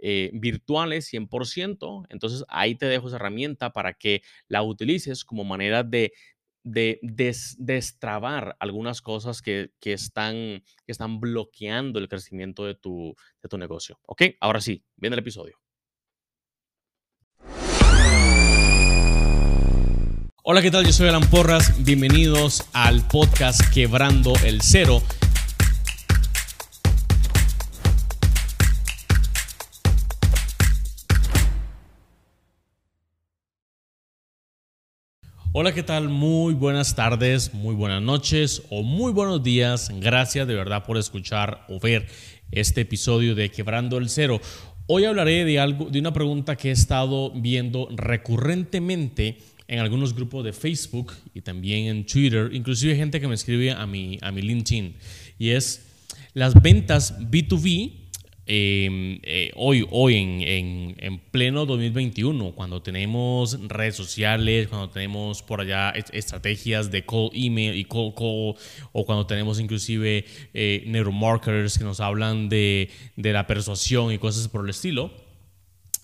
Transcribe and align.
eh, 0.00 0.30
virtuales 0.32 1.12
100%. 1.12 2.06
Entonces 2.08 2.44
ahí 2.48 2.74
te 2.74 2.86
dejo 2.86 3.08
esa 3.08 3.16
herramienta 3.16 3.72
para 3.72 3.94
que 3.94 4.22
la 4.48 4.62
utilices 4.62 5.24
como 5.24 5.44
manera 5.44 5.82
de, 5.82 6.12
de 6.64 7.00
destrabar 7.58 8.56
algunas 8.60 9.00
cosas 9.02 9.42
que, 9.42 9.70
que, 9.80 9.92
están, 9.92 10.62
están 10.86 11.20
bloqueando 11.20 11.98
el 11.98 12.08
crecimiento 12.08 12.64
de 12.64 12.74
tu, 12.74 13.14
de 13.42 13.48
tu 13.48 13.58
negocio. 13.58 13.98
¿Ok? 14.06 14.22
Ahora 14.40 14.60
sí, 14.60 14.84
viene 14.96 15.14
el 15.14 15.20
episodio. 15.20 15.58
Hola, 20.50 20.62
¿qué 20.62 20.70
tal? 20.70 20.86
Yo 20.86 20.92
soy 20.92 21.08
Alan 21.08 21.28
Porras. 21.28 21.84
Bienvenidos 21.84 22.66
al 22.72 23.06
podcast 23.06 23.60
Quebrando 23.70 24.32
el 24.46 24.62
Cero. 24.62 25.02
Hola, 35.60 35.74
¿qué 35.74 35.82
tal? 35.82 36.08
Muy 36.08 36.54
buenas 36.54 36.94
tardes, 36.94 37.52
muy 37.52 37.74
buenas 37.74 38.00
noches 38.00 38.62
o 38.70 38.84
muy 38.84 39.10
buenos 39.10 39.42
días. 39.42 39.90
Gracias 39.98 40.46
de 40.46 40.54
verdad 40.54 40.84
por 40.84 40.96
escuchar 40.96 41.64
o 41.68 41.80
ver 41.80 42.06
este 42.52 42.82
episodio 42.82 43.34
de 43.34 43.50
Quebrando 43.50 43.98
el 43.98 44.08
Cero. 44.08 44.40
Hoy 44.86 45.04
hablaré 45.04 45.44
de 45.44 45.58
algo, 45.58 45.86
de 45.86 45.98
una 45.98 46.12
pregunta 46.12 46.54
que 46.54 46.68
he 46.68 46.70
estado 46.70 47.32
viendo 47.32 47.88
recurrentemente 47.90 49.38
en 49.66 49.80
algunos 49.80 50.14
grupos 50.14 50.44
de 50.44 50.52
Facebook 50.52 51.12
y 51.34 51.40
también 51.40 51.86
en 51.86 52.06
Twitter, 52.06 52.50
inclusive 52.52 52.94
gente 52.94 53.20
que 53.20 53.26
me 53.26 53.34
escribe 53.34 53.72
a 53.72 53.84
mi, 53.84 54.16
a 54.22 54.30
mi 54.30 54.42
LinkedIn, 54.42 54.94
y 55.40 55.50
es 55.50 55.88
las 56.34 56.54
ventas 56.62 57.18
B2B 57.18 58.07
Em, 58.50 59.20
eh, 59.24 59.52
hoy, 59.56 59.86
hoy 59.90 60.16
en, 60.16 60.96
en, 60.98 61.18
pleno 61.18 61.66
2021, 61.66 62.52
cuando 62.52 62.80
tenemos 62.80 63.58
redes 63.68 63.94
sociales, 63.94 64.68
cuando 64.68 64.88
tenemos 64.88 65.42
por 65.42 65.60
allá 65.60 65.90
estrategias 65.90 66.90
de 66.90 67.04
call 67.04 67.28
email 67.34 67.76
y 67.76 67.84
call 67.84 68.14
call, 68.16 68.54
o 68.92 69.04
cuando 69.04 69.26
tenemos 69.26 69.60
inclusive 69.60 70.24
eh, 70.54 70.82
neuromarketers 70.86 71.76
que 71.76 71.84
nos 71.84 72.00
hablan 72.00 72.48
de, 72.48 72.88
de 73.16 73.32
la 73.34 73.46
persuasión 73.46 74.12
y 74.12 74.18
cosas 74.18 74.48
por 74.48 74.64
el 74.64 74.70
estilo, 74.70 75.27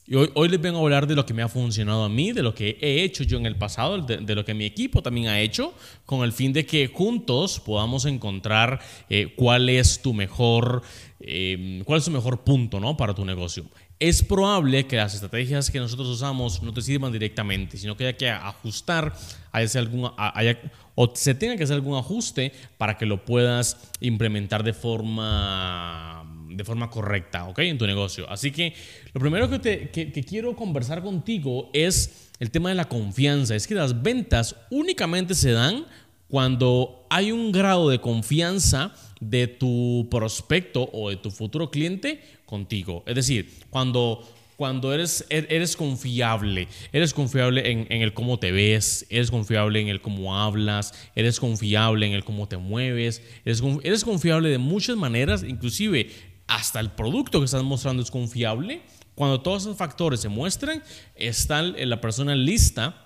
y 0.06 0.16
hoy, 0.16 0.30
hoy, 0.34 0.48
les 0.48 0.60
vengo 0.60 0.78
a 0.78 0.82
hablar 0.82 1.06
de 1.06 1.14
lo 1.14 1.24
que 1.24 1.32
me 1.32 1.42
ha 1.42 1.48
funcionado 1.48 2.04
a 2.04 2.08
mí, 2.08 2.32
de 2.32 2.42
lo 2.42 2.54
que 2.54 2.76
he 2.80 3.02
hecho 3.04 3.24
yo 3.24 3.38
en 3.38 3.46
el 3.46 3.56
pasado, 3.56 3.98
de, 3.98 4.34
lo 4.34 4.44
que 4.44 4.52
mi 4.52 4.66
equipo 4.66 5.02
también 5.02 5.28
ha 5.28 5.40
hecho, 5.40 5.72
con 6.04 6.22
el 6.22 6.32
fin 6.32 6.52
de 6.52 6.66
que 6.66 6.88
juntos 6.88 7.60
podamos 7.60 8.04
encontrar 8.04 8.80
eh, 9.08 9.32
cuál 9.36 9.68
es 9.68 10.02
tu 10.02 10.12
mejor, 10.12 10.82
eh, 11.20 11.82
cuál 11.84 11.98
es 11.98 12.04
tu 12.04 12.10
mejor 12.10 12.44
punto 12.44 12.80
¿no? 12.80 12.96
para 12.96 13.14
tu 13.14 13.24
negocio 13.24 13.64
es 14.00 14.22
probable 14.22 14.86
que 14.86 14.96
las 14.96 15.14
estrategias 15.14 15.70
que 15.70 15.78
nosotros 15.78 16.08
usamos 16.08 16.62
no 16.62 16.72
te 16.72 16.82
sirvan 16.82 17.12
directamente, 17.12 17.78
sino 17.78 17.96
que 17.96 18.04
haya 18.06 18.16
que 18.16 18.28
ajustar, 18.28 19.14
haya 19.52 19.80
algún, 19.80 20.10
haya, 20.16 20.58
o 20.94 21.12
se 21.14 21.34
tenga 21.34 21.56
que 21.56 21.64
hacer 21.64 21.76
algún 21.76 21.96
ajuste 21.96 22.52
para 22.76 22.98
que 22.98 23.06
lo 23.06 23.24
puedas 23.24 23.92
implementar 24.00 24.62
de 24.64 24.72
forma, 24.72 26.24
de 26.56 26.64
forma 26.64 26.90
correcta 26.90 27.44
¿ok? 27.46 27.58
en 27.60 27.78
tu 27.78 27.86
negocio. 27.86 28.28
Así 28.30 28.50
que 28.50 28.74
lo 29.12 29.20
primero 29.20 29.48
que, 29.50 29.58
te, 29.58 30.24
quiero 30.24 30.56
conversar 30.56 31.02
contigo 31.02 31.70
es 31.72 32.30
el 32.40 32.50
tema 32.50 32.68
de 32.68 32.74
la 32.74 32.88
confianza. 32.88 33.54
Es 33.54 33.66
que 33.66 33.74
las 33.74 34.02
ventas 34.02 34.56
únicamente 34.70 35.34
se 35.34 35.52
dan 35.52 35.86
cuando 36.28 37.06
hay 37.10 37.32
un 37.32 37.52
grado 37.52 37.88
de 37.90 38.00
confianza 38.00 38.92
de 39.20 39.46
tu 39.46 40.08
prospecto 40.10 40.88
o 40.92 41.10
de 41.10 41.16
tu 41.16 41.30
futuro 41.30 41.70
cliente 41.70 42.20
contigo. 42.44 43.04
Es 43.06 43.14
decir, 43.14 43.50
cuando, 43.70 44.26
cuando 44.56 44.92
eres, 44.92 45.24
er, 45.28 45.46
eres 45.50 45.76
confiable, 45.76 46.68
eres 46.92 47.14
confiable 47.14 47.70
en, 47.70 48.02
el 48.02 48.14
cómo 48.14 48.38
te 48.38 48.52
ves, 48.52 49.06
eres 49.10 49.30
confiable 49.30 49.80
en 49.80 49.88
el 49.88 50.00
cómo 50.00 50.36
hablas, 50.36 50.92
eres 51.14 51.38
confiable 51.40 52.06
en 52.06 52.12
el 52.12 52.24
cómo 52.24 52.48
te 52.48 52.56
mueves, 52.56 53.22
eres, 53.44 53.62
eres 53.82 54.04
confiable 54.04 54.48
de 54.48 54.58
muchas 54.58 54.96
maneras, 54.96 55.44
inclusive 55.44 56.10
hasta 56.46 56.80
el 56.80 56.90
producto 56.90 57.38
que 57.40 57.46
estás 57.46 57.62
mostrando 57.62 58.02
es 58.02 58.10
confiable. 58.10 58.82
Cuando 59.14 59.40
todos 59.40 59.62
esos 59.62 59.76
factores 59.76 60.20
se 60.20 60.28
muestran, 60.28 60.82
está 61.14 61.62
la 61.62 62.00
persona 62.00 62.34
lista 62.34 63.00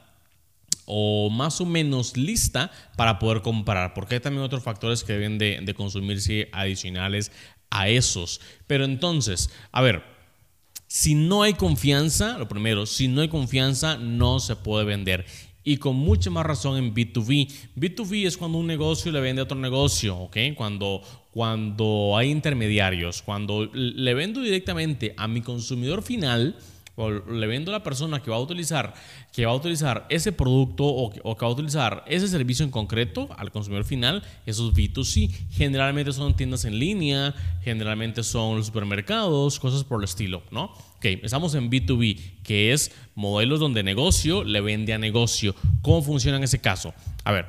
o 0.86 1.28
más 1.28 1.60
o 1.60 1.66
menos 1.66 2.16
lista 2.16 2.70
para 2.96 3.18
poder 3.18 3.42
comparar, 3.42 3.92
porque 3.92 4.14
hay 4.14 4.20
también 4.20 4.42
otros 4.42 4.62
factores 4.62 5.04
que 5.04 5.12
deben 5.12 5.36
de, 5.36 5.60
de 5.62 5.74
consumirse 5.74 6.48
adicionales 6.52 7.30
a 7.68 7.88
esos. 7.88 8.40
Pero 8.66 8.84
entonces, 8.84 9.50
a 9.70 9.82
ver, 9.82 10.02
si 10.86 11.14
no 11.14 11.42
hay 11.42 11.52
confianza, 11.52 12.38
lo 12.38 12.48
primero, 12.48 12.86
si 12.86 13.08
no 13.08 13.20
hay 13.20 13.28
confianza, 13.28 13.98
no 13.98 14.40
se 14.40 14.56
puede 14.56 14.86
vender. 14.86 15.26
Y 15.62 15.76
con 15.76 15.96
mucha 15.96 16.30
más 16.30 16.46
razón 16.46 16.78
en 16.78 16.94
B2B. 16.94 17.52
B2B 17.76 18.26
es 18.26 18.38
cuando 18.38 18.56
un 18.56 18.66
negocio 18.66 19.12
le 19.12 19.20
vende 19.20 19.40
a 19.40 19.44
otro 19.44 19.58
negocio, 19.58 20.16
¿ok? 20.16 20.36
Cuando, 20.56 21.02
cuando 21.38 22.16
hay 22.16 22.30
intermediarios, 22.30 23.22
cuando 23.22 23.70
le 23.72 24.12
vendo 24.12 24.42
directamente 24.42 25.14
a 25.16 25.28
mi 25.28 25.40
consumidor 25.40 26.02
final, 26.02 26.56
o 26.96 27.10
le 27.10 27.46
vendo 27.46 27.70
a 27.70 27.78
la 27.78 27.84
persona 27.84 28.20
que 28.20 28.28
va 28.28 28.38
a 28.38 28.40
utilizar, 28.40 28.92
que 29.32 29.46
va 29.46 29.52
a 29.52 29.54
utilizar 29.54 30.04
ese 30.08 30.32
producto 30.32 30.84
o 30.84 31.10
que, 31.12 31.20
va 31.20 31.48
a 31.48 31.52
utilizar 31.52 32.02
ese 32.08 32.26
servicio 32.26 32.64
en 32.64 32.72
concreto 32.72 33.28
al 33.38 33.52
consumidor 33.52 33.84
final, 33.84 34.24
esos 34.46 34.74
B2C. 34.74 35.30
Generalmente 35.52 36.12
son 36.12 36.34
tiendas 36.34 36.64
en 36.64 36.76
línea, 36.76 37.32
generalmente 37.62 38.24
son 38.24 38.56
los 38.56 38.66
supermercados, 38.66 39.60
cosas 39.60 39.84
por 39.84 40.00
el 40.00 40.06
estilo, 40.06 40.42
¿no? 40.50 40.64
Ok, 40.96 41.04
estamos 41.22 41.54
en 41.54 41.70
B2B, 41.70 42.42
que 42.42 42.72
es 42.72 42.90
modelos 43.14 43.60
donde 43.60 43.84
negocio 43.84 44.42
le 44.42 44.60
vende 44.60 44.92
a 44.92 44.98
negocio. 44.98 45.54
¿Cómo 45.82 46.02
funciona 46.02 46.38
en 46.38 46.42
ese 46.42 46.58
caso? 46.58 46.94
A 47.22 47.30
ver, 47.30 47.46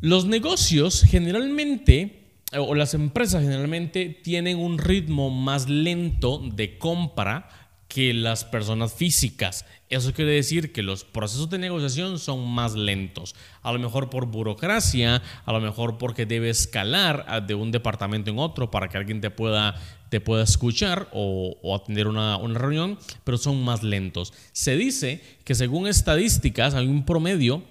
los 0.00 0.24
negocios 0.24 1.02
generalmente 1.02 2.25
o 2.52 2.74
las 2.74 2.94
empresas 2.94 3.42
generalmente 3.42 4.08
tienen 4.08 4.58
un 4.58 4.78
ritmo 4.78 5.30
más 5.30 5.68
lento 5.68 6.38
de 6.38 6.78
compra 6.78 7.48
que 7.88 8.12
las 8.12 8.44
personas 8.44 8.92
físicas. 8.92 9.64
Eso 9.88 10.12
quiere 10.12 10.32
decir 10.32 10.72
que 10.72 10.82
los 10.82 11.04
procesos 11.04 11.48
de 11.50 11.58
negociación 11.58 12.18
son 12.18 12.46
más 12.48 12.74
lentos. 12.74 13.34
A 13.62 13.72
lo 13.72 13.78
mejor 13.78 14.10
por 14.10 14.26
burocracia, 14.26 15.22
a 15.44 15.52
lo 15.52 15.60
mejor 15.60 15.96
porque 15.98 16.26
debe 16.26 16.50
escalar 16.50 17.46
de 17.46 17.54
un 17.54 17.70
departamento 17.70 18.30
en 18.30 18.38
otro 18.38 18.70
para 18.70 18.88
que 18.88 18.98
alguien 18.98 19.20
te 19.20 19.30
pueda, 19.30 19.76
te 20.08 20.20
pueda 20.20 20.42
escuchar 20.42 21.08
o, 21.12 21.74
atender 21.74 22.08
una, 22.08 22.36
una 22.36 22.58
reunión, 22.58 22.98
pero 23.22 23.38
son 23.38 23.62
más 23.64 23.82
lentos. 23.82 24.32
Se 24.52 24.76
dice 24.76 25.22
que 25.44 25.54
según 25.54 25.86
estadísticas 25.86 26.74
hay 26.74 26.86
un 26.86 27.04
promedio 27.04 27.62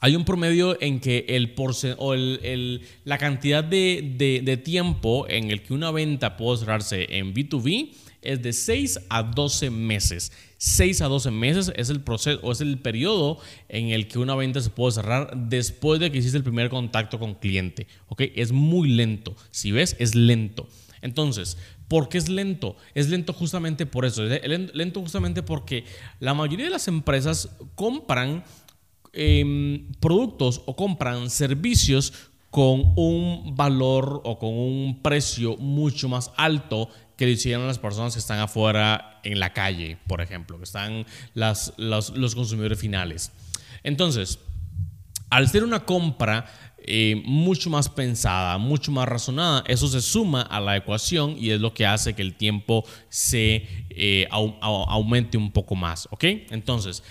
hay 0.00 0.16
un 0.16 0.24
promedio 0.24 0.80
en 0.80 1.00
que 1.00 1.24
el, 1.28 1.54
o 1.98 2.14
la 3.04 3.18
cantidad 3.18 3.64
de, 3.64 4.42
de, 4.44 4.56
tiempo 4.56 5.26
en 5.28 5.50
el 5.50 5.62
que 5.62 5.74
una 5.74 5.90
venta 5.90 6.36
puede 6.36 6.58
cerrarse 6.58 7.06
en 7.16 7.34
B2B 7.34 7.92
es 8.22 8.42
de 8.42 8.52
6 8.52 9.00
a 9.08 9.22
12 9.22 9.70
meses. 9.70 10.32
6 10.58 11.02
a 11.02 11.06
12 11.06 11.30
meses 11.30 11.72
es 11.76 11.90
el 11.90 12.00
proceso 12.00 12.40
o 12.42 12.52
es 12.52 12.60
el 12.60 12.78
periodo 12.78 13.38
en 13.68 13.90
el 13.90 14.08
que 14.08 14.18
una 14.18 14.34
venta 14.34 14.60
se 14.60 14.70
puede 14.70 14.92
cerrar 14.92 15.32
después 15.36 16.00
de 16.00 16.10
que 16.10 16.18
hiciste 16.18 16.38
el 16.38 16.44
primer 16.44 16.68
contacto 16.68 17.18
con 17.18 17.34
cliente. 17.34 17.86
¿ok? 18.08 18.22
Es 18.34 18.52
muy 18.52 18.88
lento. 18.88 19.36
Si 19.50 19.70
ves, 19.70 19.96
es 19.98 20.14
lento. 20.14 20.68
Entonces, 21.02 21.56
¿por 21.88 22.08
qué 22.08 22.18
es 22.18 22.28
lento? 22.28 22.76
Es 22.94 23.08
lento 23.08 23.32
justamente 23.32 23.86
por 23.86 24.04
eso. 24.04 24.24
Es 24.24 24.74
lento 24.74 25.00
justamente 25.00 25.42
porque 25.42 25.84
la 26.20 26.34
mayoría 26.34 26.66
de 26.66 26.72
las 26.72 26.88
empresas 26.88 27.50
compran 27.74 28.44
em, 29.16 29.90
productos 29.98 30.62
o 30.66 30.76
compran 30.76 31.30
servicios 31.30 32.12
con 32.50 32.92
un 32.96 33.54
valor 33.56 34.22
o 34.24 34.38
con 34.38 34.54
un 34.54 35.02
precio 35.02 35.56
mucho 35.56 36.08
más 36.08 36.30
alto 36.36 36.88
que 37.16 37.24
lo 37.24 37.32
hicieron 37.32 37.66
las 37.66 37.78
personas 37.78 38.12
que 38.12 38.18
están 38.18 38.38
afuera 38.38 39.20
en 39.24 39.40
la 39.40 39.52
calle, 39.52 39.98
por 40.06 40.20
ejemplo, 40.20 40.58
que 40.58 40.64
están 40.64 41.06
las, 41.34 41.72
los, 41.76 42.34
consumidores 42.34 42.78
finales. 42.78 43.32
Entonces, 43.82 44.38
al 45.30 45.48
ser 45.48 45.64
una 45.64 45.84
compra 45.84 46.46
eh, 46.78 47.20
mucho 47.24 47.70
más 47.70 47.88
pensada, 47.88 48.58
mucho 48.58 48.92
más 48.92 49.08
razonada, 49.08 49.64
eso 49.66 49.88
se 49.88 50.00
suma 50.00 50.42
a 50.42 50.60
la 50.60 50.76
ecuación 50.76 51.36
y 51.38 51.50
es 51.50 51.60
lo 51.60 51.74
que 51.74 51.86
hace 51.86 52.14
que 52.14 52.22
el 52.22 52.34
tiempo 52.34 52.84
se 53.08 53.66
eh, 53.90 54.28
aumente 54.30 55.36
un 55.38 55.50
poco 55.52 55.74
más, 55.74 56.06
¿ok? 56.10 56.24
Entonces, 56.50 57.02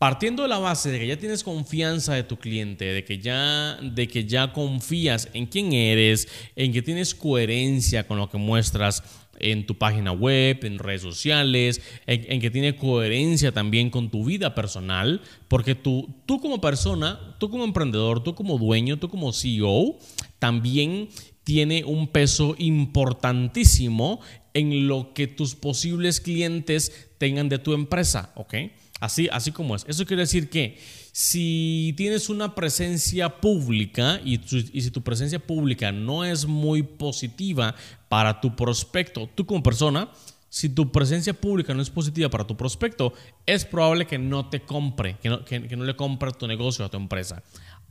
partiendo 0.00 0.44
de 0.44 0.48
la 0.48 0.58
base 0.58 0.90
de 0.90 0.98
que 0.98 1.06
ya 1.06 1.18
tienes 1.18 1.44
confianza 1.44 2.14
de 2.14 2.22
tu 2.22 2.38
cliente, 2.38 2.86
de 2.86 3.04
que 3.04 3.18
ya, 3.18 3.76
de 3.82 4.08
que 4.08 4.24
ya 4.24 4.54
confías 4.54 5.28
en 5.34 5.44
quién 5.44 5.74
eres, 5.74 6.26
en 6.56 6.72
que 6.72 6.80
tienes 6.80 7.14
coherencia 7.14 8.06
con 8.06 8.16
lo 8.16 8.30
que 8.30 8.38
muestras 8.38 9.02
en 9.38 9.66
tu 9.66 9.76
página 9.76 10.10
web, 10.12 10.64
en 10.64 10.78
redes 10.78 11.02
sociales, 11.02 11.82
en, 12.06 12.40
que 12.40 12.50
tiene 12.50 12.76
coherencia 12.76 13.52
también 13.52 13.90
con 13.90 14.10
tu 14.10 14.24
vida 14.24 14.54
personal, 14.54 15.20
porque 15.48 15.74
tú, 15.74 16.08
tú 16.24 16.40
como 16.40 16.62
persona, 16.62 17.36
tú 17.38 17.50
como 17.50 17.64
emprendedor, 17.64 18.22
tú 18.22 18.34
como 18.34 18.56
dueño, 18.56 18.98
tú 18.98 19.10
como 19.10 19.34
CEO, 19.34 19.98
también 20.38 21.10
tiene 21.44 21.84
un 21.84 22.08
peso 22.08 22.54
importantísimo 22.56 24.22
en 24.54 24.88
lo 24.88 25.12
que 25.12 25.26
tus 25.26 25.54
posibles 25.56 26.22
clientes 26.22 27.10
tengan 27.18 27.50
de 27.50 27.58
tu 27.58 27.74
empresa, 27.74 28.32
¿ok? 28.34 28.54
Así, 29.00 29.28
así 29.32 29.50
como 29.50 29.74
es. 29.74 29.84
Eso 29.88 30.04
quiere 30.04 30.22
decir 30.22 30.50
que 30.50 30.78
si 31.10 31.94
tienes 31.96 32.28
una 32.28 32.54
presencia 32.54 33.40
pública 33.40 34.20
y, 34.24 34.38
si 34.46 34.90
tu 34.90 35.02
presencia 35.02 35.38
pública 35.38 35.90
no 35.90 36.24
es 36.24 36.46
muy 36.46 36.82
positiva 36.82 37.74
para 38.10 38.40
tu 38.40 38.54
prospecto, 38.54 39.28
tú 39.34 39.46
como 39.46 39.62
persona, 39.62 40.10
si 40.50 40.68
tu 40.68 40.92
presencia 40.92 41.32
pública 41.32 41.72
no 41.72 41.80
es 41.80 41.88
positiva 41.88 42.28
para 42.28 42.46
tu 42.46 42.56
prospecto, 42.56 43.14
es 43.46 43.64
probable 43.64 44.06
que 44.06 44.18
no 44.18 44.50
te 44.50 44.60
compre, 44.60 45.16
que 45.22 45.30
no, 45.30 45.44
que, 45.46 45.60
no 45.60 45.84
le 45.84 45.96
compre 45.96 46.32
tu 46.32 46.46
negocio 46.46 46.84
a 46.84 46.90
tu 46.90 46.98
empresa. 46.98 47.42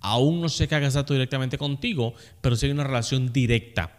Aún 0.02 0.42
no 0.42 0.48
sé 0.48 0.68
que 0.68 0.76
haga 0.76 0.88
esto 0.88 1.14
directamente 1.14 1.58
contigo, 1.58 2.14
pero 2.40 2.56
si 2.56 2.68
hay 2.68 2.72
una 2.72 2.84
relación 2.84 3.34
directa 3.34 3.99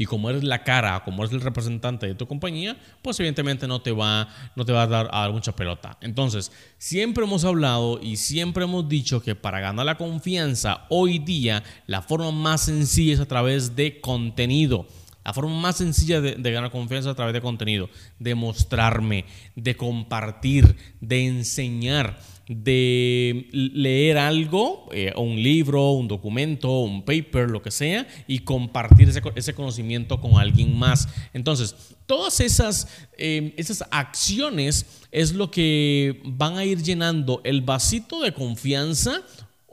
y 0.00 0.06
como 0.06 0.30
eres 0.30 0.44
la 0.44 0.64
cara, 0.64 1.04
como 1.04 1.22
eres 1.22 1.34
el 1.34 1.42
representante 1.42 2.06
de 2.06 2.14
tu 2.14 2.26
compañía, 2.26 2.74
pues 3.02 3.20
evidentemente 3.20 3.68
no 3.68 3.82
te 3.82 3.92
va, 3.92 4.28
no 4.56 4.64
te 4.64 4.72
va 4.72 4.84
a, 4.84 4.86
dar, 4.86 5.10
a 5.12 5.20
dar 5.20 5.32
mucha 5.32 5.54
pelota. 5.54 5.98
Entonces, 6.00 6.50
siempre 6.78 7.24
hemos 7.24 7.44
hablado 7.44 8.00
y 8.02 8.16
siempre 8.16 8.64
hemos 8.64 8.88
dicho 8.88 9.20
que 9.20 9.34
para 9.34 9.60
ganar 9.60 9.84
la 9.84 9.98
confianza 9.98 10.86
hoy 10.88 11.18
día, 11.18 11.62
la 11.86 12.00
forma 12.00 12.30
más 12.30 12.62
sencilla 12.62 13.12
es 13.12 13.20
a 13.20 13.26
través 13.26 13.76
de 13.76 14.00
contenido. 14.00 14.86
La 15.22 15.34
forma 15.34 15.60
más 15.60 15.76
sencilla 15.76 16.22
de, 16.22 16.50
ganar 16.50 16.70
confianza 16.70 17.10
a 17.10 17.14
través 17.14 17.34
de 17.34 17.42
contenido, 17.42 17.90
de 18.18 18.34
mostrarme, 18.34 19.26
de 19.54 19.76
compartir, 19.76 20.76
de 21.02 21.26
enseñar, 21.26 22.18
de 22.52 23.46
leer 23.52 24.18
algo, 24.18 24.88
eh, 24.90 25.12
un 25.16 25.40
libro, 25.40 25.92
un 25.92 26.08
documento, 26.08 26.80
un 26.80 27.04
paper, 27.04 27.48
lo 27.48 27.62
que 27.62 27.70
sea, 27.70 28.08
y 28.26 28.40
compartir 28.40 29.08
ese, 29.08 29.54
conocimiento 29.54 30.20
con 30.20 30.36
alguien 30.36 30.76
más. 30.76 31.08
Entonces, 31.32 31.76
todas 32.06 32.40
esas, 32.40 32.88
em, 33.16 33.52
esas 33.56 33.84
acciones 33.92 34.84
es 35.12 35.32
lo 35.32 35.52
que 35.52 36.20
van 36.24 36.58
a 36.58 36.64
ir 36.64 36.82
llenando 36.82 37.40
el 37.44 37.60
vasito 37.60 38.20
de 38.20 38.34
confianza 38.34 39.22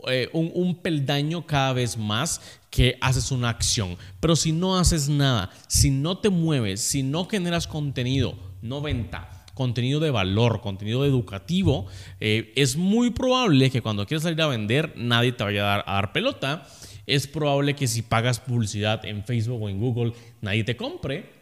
eh, 0.08 0.30
un, 0.32 0.76
peldaño 0.76 1.48
cada 1.48 1.74
vez 1.74 1.98
más 1.98 2.40
que 2.70 2.96
haces 3.02 3.32
una 3.32 3.50
acción. 3.50 3.98
Pero 4.20 4.36
si 4.36 4.52
no 4.52 4.78
haces 4.78 5.10
nada, 5.10 5.50
si 5.68 5.90
no 5.90 6.20
te 6.20 6.30
mueves, 6.30 6.82
si 6.82 7.02
no 7.02 7.26
generas 7.26 7.66
contenido, 7.66 8.38
no 8.62 8.82
venta, 8.82 9.37
contenido 9.58 10.00
de 10.00 10.12
valor, 10.12 10.62
contenido 10.62 11.04
educativo, 11.04 11.88
eh, 12.20 12.54
es 12.56 12.78
muy 12.78 13.10
probable 13.10 13.72
que 13.72 13.82
cuando 13.82 14.06
quieras 14.06 14.24
salir 14.24 14.42
a 14.42 14.48
vender 14.48 14.94
nadie 14.96 15.32
te 15.32 15.44
vaya 15.44 15.64
a 15.64 15.78
dar, 15.78 15.84
a 15.88 15.94
dar 15.96 16.14
pelota. 16.14 16.68
Es 17.08 17.26
probable 17.26 17.76
que 17.76 17.88
si 17.88 18.04
pagas 18.04 18.40
publicidad 18.40 19.04
en 19.06 19.24
Facebook 19.24 19.64
o 19.64 19.70
en 19.70 19.80
Google 19.80 20.14
nadie 20.42 20.64
te 20.64 20.78
compre 20.78 21.37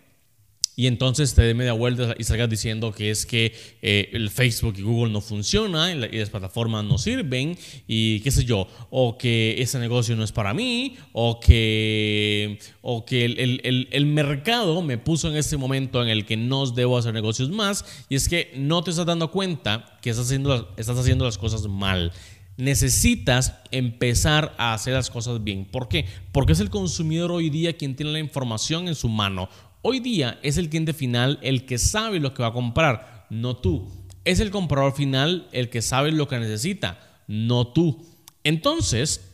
y 0.76 0.88
entonces 0.88 1.34
te 1.34 1.42
dé 1.42 1.54
media 1.54 1.74
vuelta 1.74 2.16
y 2.18 2.24
salgas 2.24 2.50
diciendo 2.50 2.92
que 2.92 3.12
es 3.12 3.26
que 3.26 3.54
eh, 3.82 4.10
el 4.14 4.30
Facebook 4.30 4.76
y 4.78 4.82
Google 4.82 5.12
no 5.12 5.22
funcionan 5.22 5.98
y, 5.98 6.18
las 6.18 6.30
plataformas 6.30 6.84
no 6.84 6.98
sirven 6.98 7.58
y 7.88 8.20
qué 8.22 8.32
sé 8.32 8.44
yo, 8.46 8.68
o 8.90 9.18
que 9.18 9.56
ese 9.60 9.80
negocio 9.80 10.16
no 10.16 10.24
es 10.24 10.32
para 10.32 10.54
mí, 10.54 10.98
o 11.14 11.40
que, 11.40 12.60
o 12.82 13.06
que 13.06 13.26
el, 13.26 14.06
mercado 14.06 14.82
me 14.82 14.98
puso 14.98 15.30
en 15.30 15.36
este 15.36 15.58
momento 15.58 16.02
en 16.02 16.10
el 16.10 16.26
que 16.26 16.38
no 16.38 16.66
debo 16.68 16.98
hacer 16.98 17.14
negocios 17.14 17.50
más 17.50 17.86
y 18.10 18.16
es 18.16 18.30
que 18.30 18.52
no 18.56 18.84
te 18.84 18.92
estás 18.92 19.06
dando 19.06 19.32
cuenta 19.32 19.98
que 20.02 20.10
estás 20.10 20.28
haciendo, 20.28 20.74
estás 20.78 20.98
haciendo 20.98 21.26
las 21.26 21.38
cosas 21.38 21.68
mal 21.68 22.12
necesitas 22.58 23.54
empezar 23.72 24.56
a 24.58 24.74
hacer 24.74 24.94
las 24.94 25.10
cosas 25.10 25.44
bien. 25.44 25.66
¿Por 25.66 25.88
qué? 25.88 26.06
Porque 26.32 26.54
es 26.54 26.60
el 26.60 26.70
consumidor 26.70 27.32
hoy 27.32 27.50
día 27.50 27.76
quien 27.76 27.96
tiene 27.96 28.14
la 28.14 28.20
información 28.20 28.88
en 28.88 28.96
su 28.96 29.10
mano. 29.10 29.50
Hoy 29.88 30.00
día 30.00 30.40
es 30.42 30.58
el 30.58 30.70
cliente 30.70 30.94
final 30.94 31.38
el 31.44 31.68
que 31.68 31.78
sabe 31.78 32.20
lo 32.20 32.34
que 32.34 32.42
va 32.42 32.50
a 32.50 32.54
comprar, 32.54 33.28
no 33.30 33.56
tú. 33.56 33.88
Es 34.24 34.40
el 34.40 34.50
comprador 34.50 34.96
final 34.96 35.48
el 35.52 35.70
que 35.70 35.84
sabe 35.84 36.12
lo 36.12 36.28
que 36.28 36.40
necesita, 36.40 37.22
no 37.28 37.68
tú. 37.68 38.04
Entonces, 38.44 39.30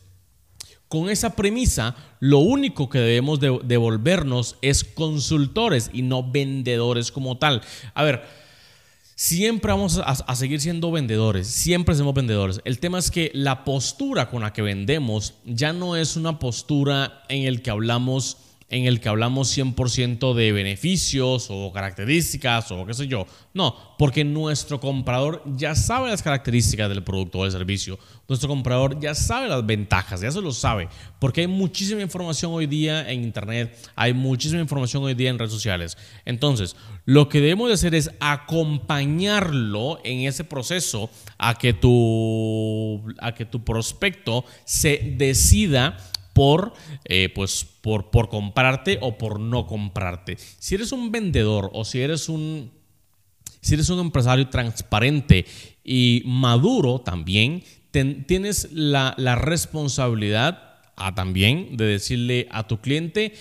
con 0.88 1.08
esa 1.08 1.36
premisa, 1.36 1.96
lo 2.20 2.40
único 2.40 2.90
que 2.90 2.98
debemos 2.98 3.40
devolvernos 3.40 4.58
es 4.60 4.84
consultores 4.84 5.88
y 5.90 6.02
no 6.02 6.30
vendedores 6.30 7.12
como 7.12 7.38
tal. 7.38 7.62
A 7.94 8.02
ver, 8.02 8.22
siempre 9.14 9.72
vamos 9.72 9.96
a, 9.96 10.02
a, 10.02 10.36
seguir 10.36 10.60
siendo 10.60 10.92
vendedores, 10.92 11.46
siempre 11.46 11.94
somos 11.94 12.12
vendedores. 12.12 12.60
El 12.66 12.78
tema 12.78 12.98
es 12.98 13.10
que 13.10 13.30
la 13.32 13.64
postura 13.64 14.28
con 14.28 14.42
la 14.42 14.52
que 14.52 14.60
vendemos 14.60 15.32
ya 15.46 15.72
no 15.72 15.96
es 15.96 16.16
una 16.16 16.38
postura 16.38 17.22
en 17.30 17.44
el 17.44 17.62
que 17.62 17.70
hablamos 17.70 18.51
en 18.72 18.86
el 18.86 19.00
que 19.00 19.10
hablamos 19.10 19.56
100% 19.56 20.32
de 20.32 20.50
beneficios 20.50 21.48
o 21.50 21.70
características 21.74 22.72
o 22.72 22.86
qué 22.86 22.94
sé 22.94 23.06
yo. 23.06 23.26
No, 23.52 23.76
porque 23.98 24.24
nuestro 24.24 24.80
comprador 24.80 25.42
ya 25.44 25.74
sabe 25.74 26.08
las 26.08 26.22
características 26.22 26.88
del 26.88 27.04
producto 27.04 27.38
o 27.38 27.42
del 27.42 27.52
servicio. 27.52 27.98
Nuestro 28.26 28.48
comprador 28.48 28.98
ya 28.98 29.14
sabe 29.14 29.50
las 29.50 29.64
ventajas, 29.66 30.22
ya 30.22 30.30
se 30.30 30.40
lo 30.40 30.52
sabe. 30.52 30.88
Porque 31.18 31.42
hay 31.42 31.48
muchísima 31.48 32.00
información 32.00 32.50
hoy 32.54 32.66
día 32.66 33.10
en 33.10 33.22
Internet, 33.22 33.76
hay 33.94 34.14
muchísima 34.14 34.62
información 34.62 35.02
hoy 35.02 35.12
día 35.12 35.28
en 35.28 35.38
redes 35.38 35.52
sociales. 35.52 35.98
Entonces, 36.24 36.74
lo 37.04 37.28
que 37.28 37.42
debemos 37.42 37.68
de 37.68 37.74
hacer 37.74 37.94
es 37.94 38.10
acompañarlo 38.20 40.00
en 40.02 40.20
ese 40.20 40.44
proceso 40.44 41.10
a 41.36 41.58
que 41.58 41.74
tu, 41.74 43.04
a 43.18 43.34
que 43.34 43.44
tu 43.44 43.62
prospecto 43.62 44.46
se 44.64 45.14
decida 45.18 45.98
por, 46.32 46.72
eh, 47.04 47.30
pues, 47.34 47.64
por, 47.64 48.10
por 48.10 48.28
comprarte 48.28 48.98
o 49.00 49.18
por 49.18 49.40
no 49.40 49.66
comprarte. 49.66 50.36
Si 50.58 50.74
eres 50.74 50.92
un 50.92 51.10
vendedor 51.10 51.70
o 51.72 51.84
si 51.84 52.00
eres 52.00 52.28
un, 52.28 52.72
si 53.60 53.74
eres 53.74 53.88
un 53.90 54.00
empresario 54.00 54.48
transparente 54.48 55.46
y 55.84 56.22
maduro 56.24 57.00
también, 57.00 57.62
tienes 58.26 58.72
la, 58.72 59.14
la 59.18 59.34
responsabilidad 59.34 60.80
a, 60.96 61.14
también 61.14 61.76
de 61.76 61.84
decirle 61.84 62.48
a 62.50 62.66
tu 62.66 62.80
cliente, 62.80 63.34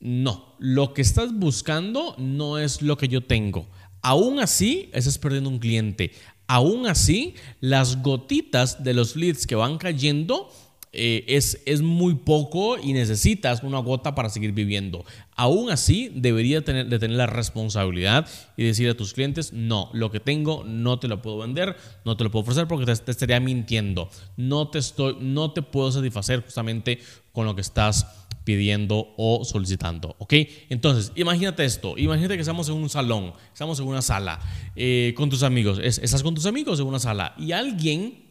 no, 0.00 0.56
lo 0.58 0.94
que 0.94 1.02
estás 1.02 1.32
buscando 1.32 2.16
no 2.18 2.58
es 2.58 2.82
lo 2.82 2.96
que 2.96 3.08
yo 3.08 3.22
tengo. 3.22 3.68
Aún 4.02 4.40
así, 4.40 4.90
estás 4.92 5.18
perdiendo 5.18 5.48
un 5.48 5.60
cliente. 5.60 6.10
Aún 6.48 6.86
así, 6.86 7.34
las 7.60 8.02
gotitas 8.02 8.82
de 8.82 8.94
los 8.94 9.14
leads 9.14 9.46
que 9.46 9.54
van 9.54 9.78
cayendo 9.78 10.50
eh, 10.94 11.24
es, 11.26 11.62
es 11.64 11.80
muy 11.80 12.16
poco 12.16 12.76
y 12.78 12.92
necesitas 12.92 13.62
una 13.62 13.78
gota 13.78 14.14
para 14.14 14.28
seguir 14.28 14.52
viviendo. 14.52 15.06
Aún 15.36 15.70
así, 15.70 16.12
deberías 16.14 16.64
tener, 16.64 16.86
de 16.86 16.98
tener 16.98 17.16
la 17.16 17.26
responsabilidad 17.26 18.28
y 18.58 18.64
decir 18.64 18.90
a 18.90 18.94
tus 18.94 19.14
clientes, 19.14 19.54
no, 19.54 19.88
lo 19.94 20.10
que 20.10 20.20
tengo 20.20 20.64
no 20.64 20.98
te 20.98 21.08
lo 21.08 21.22
puedo 21.22 21.38
vender, 21.38 21.76
no 22.04 22.18
te 22.18 22.24
lo 22.24 22.30
puedo 22.30 22.42
ofrecer 22.42 22.68
porque 22.68 22.84
te, 22.84 23.10
estaría 23.10 23.40
mintiendo. 23.40 24.10
No 24.36 24.68
te, 24.68 24.80
estoy, 24.80 25.16
no 25.18 25.52
te 25.52 25.62
puedo 25.62 25.90
satisfacer 25.90 26.42
justamente 26.42 26.98
con 27.32 27.46
lo 27.46 27.54
que 27.54 27.62
estás 27.62 28.06
pidiendo 28.44 29.14
o 29.16 29.46
solicitando, 29.46 30.14
¿ok? 30.18 30.34
Entonces, 30.68 31.12
imagínate 31.14 31.64
esto, 31.64 31.96
imagínate 31.96 32.34
que 32.34 32.40
estamos 32.40 32.68
en 32.68 32.74
un 32.74 32.90
salón, 32.90 33.32
estamos 33.52 33.78
en 33.78 33.86
una 33.86 34.02
sala 34.02 34.40
eh, 34.76 35.14
con 35.16 35.30
tus 35.30 35.42
amigos, 35.42 35.78
estás 35.78 36.22
con 36.22 36.34
tus 36.34 36.44
amigos 36.44 36.80
en 36.80 36.86
una 36.86 36.98
sala 36.98 37.34
y 37.38 37.52
alguien 37.52 38.22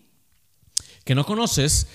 que 1.05 1.15
no 1.15 1.25
conoces 1.25 1.87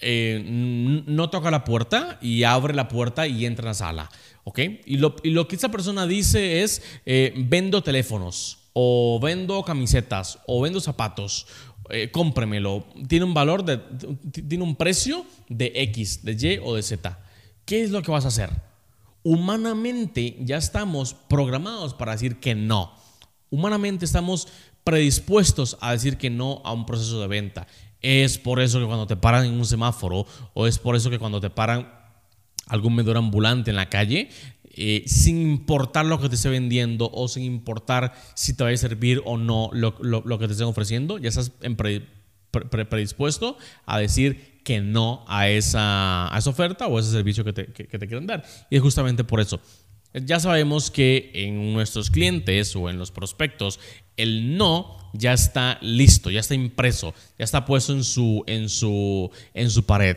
eh, 0.00 0.42
no 0.44 1.30
toca 1.30 1.50
la 1.50 1.64
puerta 1.64 2.18
y 2.20 2.44
abre 2.44 2.74
la 2.74 2.88
puerta 2.88 3.26
y 3.26 3.46
entra 3.46 3.64
a 3.64 3.70
la 3.70 3.74
sala. 3.74 4.10
¿Ok? 4.44 4.60
Y 4.86 4.96
lo, 4.96 5.48
que 5.48 5.56
esa 5.56 5.70
persona 5.70 6.06
dice 6.06 6.62
es, 6.62 6.82
eh, 7.04 7.34
vendo 7.36 7.82
teléfonos 7.82 8.58
o 8.72 9.18
vendo 9.22 9.62
camisetas 9.62 10.38
o 10.46 10.60
vendo 10.62 10.80
zapatos. 10.80 11.46
Eh, 11.90 12.10
cómpremelo. 12.10 12.86
Tiene 13.08 13.24
un 13.24 13.34
valor 13.34 13.64
de, 13.64 13.78
tiene 14.30 14.62
un 14.62 14.76
precio 14.76 15.24
de 15.48 15.72
X, 15.74 16.24
de 16.24 16.32
Y 16.32 16.60
o 16.62 16.74
de 16.74 16.82
Z. 16.82 17.18
¿Qué 17.64 17.82
es 17.82 17.90
lo 17.90 18.02
que 18.02 18.10
vas 18.10 18.24
a 18.24 18.28
hacer? 18.28 18.50
Humanamente 19.22 20.36
ya 20.40 20.58
estamos 20.58 21.14
programados 21.14 21.94
para 21.94 22.12
decir 22.12 22.40
que 22.40 22.54
no. 22.54 22.92
Humanamente 23.50 24.04
estamos 24.04 24.48
predispuestos 24.84 25.76
a 25.80 25.92
decir 25.92 26.16
que 26.16 26.30
no 26.30 26.62
a 26.64 26.72
un 26.72 26.86
proceso 26.86 27.20
de 27.20 27.26
venta. 27.26 27.66
Es 28.02 28.38
por 28.38 28.60
eso 28.60 28.78
que 28.78 28.86
cuando 28.86 29.06
te 29.06 29.16
paran 29.16 29.44
en 29.44 29.54
un 29.54 29.66
semáforo 29.66 30.26
o 30.54 30.66
es 30.66 30.78
por 30.78 30.96
eso 30.96 31.10
que 31.10 31.18
cuando 31.18 31.40
te 31.40 31.50
paran 31.50 31.92
algún 32.66 32.94
vendedor 32.94 33.16
ambulante 33.16 33.70
en 33.70 33.76
la 33.76 33.88
calle, 33.88 34.28
eh, 34.80 35.02
sin 35.06 35.40
importar 35.42 36.06
lo 36.06 36.20
que 36.20 36.28
te 36.28 36.36
esté 36.36 36.48
vendiendo 36.48 37.10
o 37.12 37.26
sin 37.26 37.42
importar 37.42 38.12
si 38.34 38.54
te 38.54 38.62
va 38.62 38.70
a 38.70 38.76
servir 38.76 39.20
o 39.24 39.36
no 39.36 39.70
lo, 39.72 40.38
que 40.38 40.46
te 40.46 40.52
estén 40.52 40.68
ofreciendo, 40.68 41.18
ya 41.18 41.30
estás 41.30 41.50
predispuesto 42.50 43.58
a 43.86 43.98
decir 43.98 44.60
que 44.62 44.80
no 44.80 45.24
a 45.26 45.48
esa, 45.48 46.30
esa 46.36 46.50
oferta 46.50 46.86
o 46.86 46.96
a 46.96 47.00
ese 47.00 47.10
servicio 47.10 47.42
que 47.42 47.52
te, 47.52 47.66
que 47.72 47.98
te 47.98 48.06
quieren 48.06 48.26
dar. 48.26 48.44
Y 48.70 48.76
es 48.76 48.82
justamente 48.82 49.24
por 49.24 49.40
eso. 49.40 49.60
Ya 50.14 50.40
sabemos 50.40 50.90
que 50.90 51.30
en 51.34 51.72
nuestros 51.72 52.10
clientes 52.10 52.74
o 52.76 52.88
en 52.88 52.98
los 52.98 53.10
prospectos 53.10 53.80
el 54.16 54.56
no 54.56 54.97
ya 55.12 55.32
está 55.32 55.78
listo, 55.80 56.30
ya 56.30 56.40
está 56.40 56.54
impreso, 56.54 57.14
ya 57.38 57.44
está 57.44 57.64
puesto 57.64 57.92
en 57.92 58.04
su, 58.04 58.44
en 58.46 58.68
su, 58.68 59.30
en 59.54 59.70
su 59.70 59.84
pared. 59.84 60.16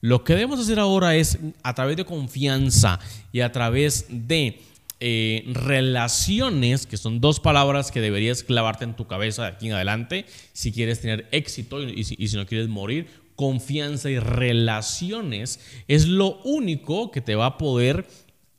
Lo 0.00 0.24
que 0.24 0.34
debemos 0.34 0.60
hacer 0.60 0.78
ahora 0.78 1.14
es 1.16 1.38
a 1.62 1.74
través 1.74 1.96
de 1.96 2.04
confianza 2.04 2.98
y 3.32 3.40
a 3.40 3.52
través 3.52 4.06
de 4.08 4.60
eh, 5.00 5.44
relaciones, 5.52 6.86
que 6.86 6.96
son 6.96 7.20
dos 7.20 7.40
palabras 7.40 7.90
que 7.90 8.00
deberías 8.00 8.42
clavarte 8.42 8.84
en 8.84 8.94
tu 8.94 9.06
cabeza 9.06 9.42
de 9.42 9.48
aquí 9.48 9.66
en 9.68 9.74
adelante 9.74 10.26
si 10.52 10.72
quieres 10.72 11.00
tener 11.00 11.28
éxito 11.32 11.82
y, 11.82 12.04
si, 12.04 12.36
no 12.36 12.46
quieres 12.46 12.68
morir, 12.68 13.06
confianza 13.36 14.10
y 14.10 14.18
relaciones 14.18 15.60
es 15.88 16.06
lo 16.06 16.40
único 16.42 17.10
que 17.10 17.20
te 17.20 17.34
va 17.34 17.46
a 17.46 17.58
poder 17.58 18.06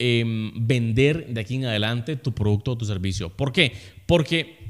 Em, 0.06 0.52
vender 0.56 1.28
de 1.28 1.40
aquí 1.40 1.56
en 1.56 1.66
adelante 1.66 2.18
tu 2.18 2.34
producto 2.34 2.72
o 2.72 2.78
tu 2.78 2.84
servicio. 2.84 3.30
¿Por 3.30 3.54
qué? 3.54 3.72
Porque 4.06 4.63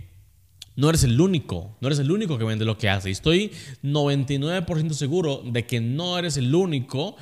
no 0.75 0.89
eres 0.89 1.03
el 1.03 1.20
único, 1.20 1.75
no 1.82 1.88
eres 1.88 2.00
el 2.00 2.12
único 2.12 2.38
que 2.38 2.46
vende 2.46 2.65
lo 2.65 2.77
que 2.77 2.89
hace. 2.89 3.12
Estoy 3.12 3.51
99% 3.84 4.92
seguro 4.94 5.42
de 5.46 5.65
que 5.65 5.82
no 5.82 6.18
eres 6.18 6.38
el 6.38 6.53
único 6.53 7.15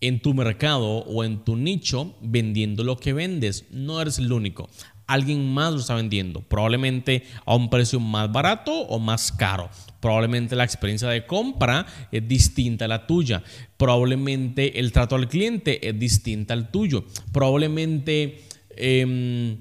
en 0.00 0.20
tu 0.20 0.34
mercado 0.34 0.98
o 0.98 1.24
en 1.24 1.44
tu 1.44 1.56
nicho 1.56 2.14
vendiendo 2.20 2.84
lo 2.84 2.96
que 2.96 3.12
vendes. 3.12 3.66
No 3.70 4.00
eres 4.00 4.18
el 4.18 4.32
único 4.32 4.68
alguien 5.12 5.52
más 5.52 5.72
lo 5.74 5.80
está 5.80 5.94
vendiendo, 5.94 6.40
probablemente 6.40 7.24
a 7.44 7.54
un 7.54 7.68
precio 7.68 8.00
más 8.00 8.32
barato 8.32 8.72
o 8.72 8.98
más 8.98 9.30
caro. 9.30 9.68
Probablemente 10.00 10.56
la 10.56 10.64
experiencia 10.64 11.08
de 11.08 11.26
compra 11.26 11.86
es 12.10 12.26
distinta 12.26 12.86
a 12.86 12.88
la 12.88 13.06
tuya. 13.06 13.42
Probablemente 13.76 14.80
el 14.80 14.90
trato 14.90 15.14
al 15.14 15.28
cliente 15.28 15.86
es 15.86 15.98
distinta 15.98 16.54
al 16.54 16.70
tuyo. 16.70 17.04
Probablemente... 17.32 18.42
Em, 18.74 19.58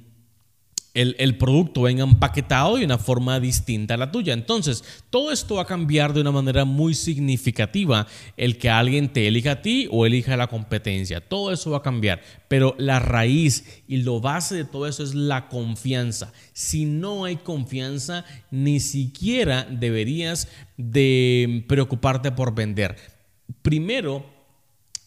el, 0.93 1.38
producto 1.38 1.83
venga 1.83 2.03
empaquetado 2.03 2.75
de 2.75 2.86
una 2.86 2.98
forma 2.98 3.39
distinta 3.39 3.93
a 3.93 3.98
la 3.98 4.12
tuya. 4.12 4.33
Entonces, 4.33 4.83
todo 5.10 5.31
esto 5.31 5.55
va 5.55 5.63
a 5.63 5.65
cambiar 5.65 6.13
de 6.13 6.21
una 6.21 6.31
manera 6.31 6.65
muy 6.65 6.93
significativa 6.93 8.07
el 8.36 8.57
que 8.57 8.69
alguien 8.69 9.12
te 9.12 9.27
elija 9.27 9.51
a 9.51 9.62
ti 9.62 9.88
o 9.91 10.05
elija 10.05 10.36
la 10.36 10.48
competencia. 10.48 11.21
Todo 11.21 11.51
eso 11.51 11.71
va 11.71 11.77
a 11.77 11.83
cambiar, 11.83 12.21
pero 12.48 12.75
la 12.77 13.00
raíz 13.00 13.83
y 13.88 13.98
lo 13.98 14.19
base 14.19 14.55
de 14.55 14.65
todo 14.65 14.88
eso 14.88 15.03
es 15.03 15.15
la 15.15 15.48
confianza. 15.48 16.33
Si 16.53 16.86
no 16.86 17.25
hay 17.25 17.38
confianza, 17.38 18.25
ni 18.50 18.79
siquiera 18.79 19.63
deberías 19.69 20.50
de 20.77 21.63
preocuparte 21.67 22.31
por 22.31 22.53
vender. 22.53 22.98
Primero, 23.62 24.25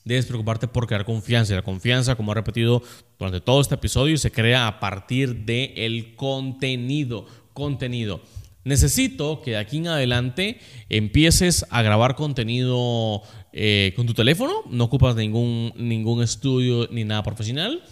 debes 0.04 0.26
preocuparte 0.26 0.68
por 0.68 0.86
crear 0.86 1.04
confianza. 1.04 1.52
Y 1.52 1.56
la 1.56 1.62
confianza, 1.62 2.14
como 2.14 2.32
he 2.32 2.34
repetido 2.34 2.82
durante 3.18 3.40
todo 3.40 3.60
este 3.60 3.74
episodio, 3.74 4.16
se 4.18 4.30
crea 4.30 4.66
a 4.66 4.80
partir 4.80 5.44
del 5.44 5.72
el 5.76 6.14
contenido. 6.16 7.26
Contenido. 7.52 8.20
Necesito 8.64 9.42
que 9.42 9.52
de 9.52 9.56
aquí 9.58 9.76
en 9.76 9.88
adelante 9.88 10.58
empieces 10.88 11.66
a 11.68 11.82
grabar 11.82 12.14
contenido 12.14 13.22
eh, 13.52 13.92
con 13.94 14.06
tu 14.06 14.14
teléfono. 14.14 14.62
No 14.70 14.84
ocupas 14.84 15.14
ningún, 15.16 15.72
ningún 15.76 16.22
estudio 16.22 16.88
ni 16.90 17.04
nada 17.04 17.22
profesional. 17.22 17.82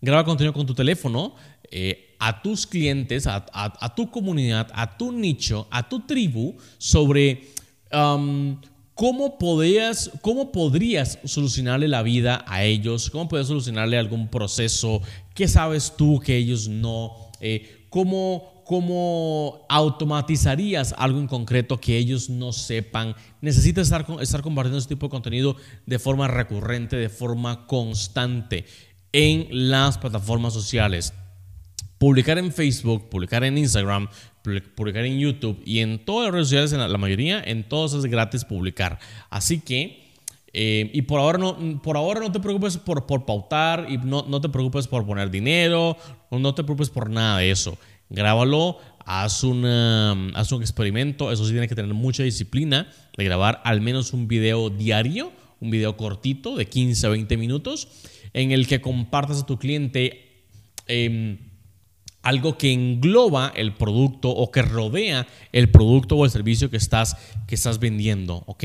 Graba 0.00 0.24
contenido 0.24 0.52
con 0.52 0.66
tu 0.66 0.74
teléfono 0.74 1.34
eh, 1.70 2.16
a 2.18 2.42
tus 2.42 2.66
clientes, 2.66 3.26
a, 3.26 3.94
tu 3.94 4.10
comunidad, 4.10 4.68
a 4.74 4.98
tu 4.98 5.12
nicho, 5.12 5.68
a 5.70 5.88
tu 5.88 6.00
tribu 6.00 6.56
sobre 6.78 7.48
um, 7.92 8.60
¿Cómo, 9.00 9.38
podrías, 9.38 10.10
¿Cómo 10.20 10.52
podrías 10.52 11.20
solucionarle 11.24 11.88
la 11.88 12.02
vida 12.02 12.44
a 12.46 12.64
ellos? 12.64 13.08
¿Cómo 13.08 13.28
podrías 13.28 13.48
solucionarle 13.48 13.96
algún 13.96 14.28
proceso? 14.28 15.00
¿Qué 15.32 15.48
sabes 15.48 15.94
tú 15.96 16.20
que 16.20 16.36
ellos 16.36 16.68
no? 16.68 17.16
Eh, 17.40 17.86
¿cómo, 17.88 18.62
¿Cómo 18.66 19.64
automatizarías 19.70 20.94
algo 20.98 21.18
en 21.18 21.28
concreto 21.28 21.80
que 21.80 21.96
ellos 21.96 22.28
no 22.28 22.52
sepan? 22.52 23.16
Necesitas 23.40 23.86
estar, 23.86 24.04
estar 24.20 24.42
compartiendo 24.42 24.76
este 24.76 24.94
tipo 24.94 25.06
de 25.06 25.12
contenido 25.12 25.56
de 25.86 25.98
forma 25.98 26.28
recurrente, 26.28 26.96
de 26.96 27.08
forma 27.08 27.66
constante 27.66 28.66
en 29.12 29.48
las 29.50 29.96
plataformas 29.96 30.52
sociales. 30.52 31.14
Publicar 32.00 32.38
en 32.38 32.50
Facebook, 32.50 33.10
publicar 33.10 33.44
en 33.44 33.58
Instagram, 33.58 34.08
publicar 34.74 35.04
en 35.04 35.18
YouTube 35.18 35.60
y 35.66 35.80
en 35.80 36.02
todas 36.02 36.28
las 36.28 36.32
redes 36.32 36.46
sociales, 36.46 36.72
en 36.72 36.78
la, 36.78 36.96
mayoría, 36.96 37.42
en 37.44 37.62
todas 37.62 37.92
es 37.92 38.06
gratis 38.06 38.46
publicar. 38.46 38.98
Así 39.28 39.60
que, 39.60 40.08
eh, 40.54 40.90
y 40.94 41.02
por 41.02 41.20
ahora, 41.20 41.36
no, 41.36 41.82
por 41.82 41.98
ahora 41.98 42.20
no 42.20 42.32
te 42.32 42.40
preocupes 42.40 42.78
por, 42.78 43.04
por 43.04 43.26
pautar 43.26 43.86
y 43.90 43.98
no, 43.98 44.24
no 44.26 44.40
te 44.40 44.48
preocupes 44.48 44.88
por 44.88 45.04
poner 45.04 45.30
dinero, 45.30 45.94
no 46.30 46.54
te 46.54 46.64
preocupes 46.64 46.88
por 46.88 47.10
nada 47.10 47.36
de 47.36 47.50
eso. 47.50 47.76
Grábalo, 48.08 48.78
haz, 49.04 49.44
una, 49.44 50.12
haz 50.32 50.52
un 50.52 50.62
experimento, 50.62 51.30
eso 51.30 51.44
sí 51.44 51.50
tiene 51.50 51.68
que 51.68 51.74
tener 51.74 51.92
mucha 51.92 52.22
disciplina 52.22 52.90
de 53.14 53.24
grabar 53.24 53.60
al 53.62 53.82
menos 53.82 54.14
un 54.14 54.26
video 54.26 54.70
diario, 54.70 55.32
un 55.60 55.70
video 55.70 55.98
cortito 55.98 56.56
de 56.56 56.64
15 56.64 57.06
a 57.06 57.10
20 57.10 57.36
minutos 57.36 57.88
en 58.32 58.52
el 58.52 58.66
que 58.66 58.80
compartas 58.80 59.42
a 59.42 59.44
tu 59.46 59.58
cliente 59.58 60.46
em, 60.86 61.49
algo 62.22 62.58
que 62.58 62.72
engloba 62.72 63.52
el 63.54 63.74
producto 63.74 64.30
o 64.30 64.50
que 64.50 64.62
rodea 64.62 65.26
el 65.52 65.70
producto 65.70 66.16
o 66.16 66.24
el 66.24 66.30
servicio 66.30 66.70
que 66.70 66.76
estás, 66.76 67.16
que 67.46 67.54
estás 67.54 67.78
vendiendo, 67.78 68.44
¿ok? 68.46 68.64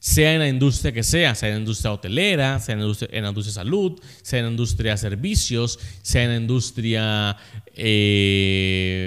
sea 0.00 0.32
en 0.34 0.40
la 0.40 0.48
industria 0.48 0.90
que 0.92 1.04
sea, 1.04 1.36
sea 1.36 1.48
en 1.50 1.54
la 1.54 1.60
industria 1.60 1.92
hotelera, 1.92 2.58
sea 2.58 2.72
en 2.72 2.80
la 2.80 2.86
industria, 2.86 3.10
en 3.12 3.22
la 3.22 3.28
industria 3.28 3.54
salud, 3.54 4.00
sea 4.22 4.40
en 4.40 4.46
la 4.46 4.50
industria 4.50 4.96
servicios, 4.96 5.78
sea 6.02 6.24
en 6.24 6.30
la 6.30 6.36
industria 6.36 7.36
eh, 7.76 9.02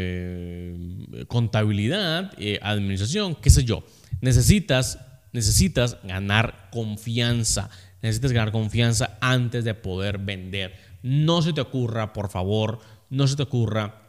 contabilidad, 1.28 2.32
eh, 2.38 2.58
administración, 2.62 3.36
qué 3.36 3.50
sé 3.50 3.66
yo. 3.66 3.84
Necesitas, 4.22 5.00
necesitas 5.34 5.98
ganar 6.04 6.70
confianza. 6.72 7.70
Necesitas 8.02 8.32
ganar 8.32 8.54
confianza 8.54 9.18
antes 9.20 9.66
de 9.66 9.74
poder 9.74 10.20
vender. 10.20 10.85
No 11.06 11.44
se 11.44 11.54
te 11.54 11.62
ocurra, 11.62 12.14
por 12.14 12.32
favor, 12.32 12.80
no 13.12 13.28
se 13.28 13.36
te 13.36 13.44
ocurra 13.44 14.02